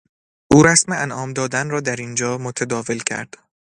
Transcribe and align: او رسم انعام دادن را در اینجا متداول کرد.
او 0.49 0.63
رسم 0.63 0.91
انعام 0.93 1.33
دادن 1.33 1.69
را 1.69 1.81
در 1.81 1.95
اینجا 1.95 2.37
متداول 2.37 2.99
کرد. 3.09 3.37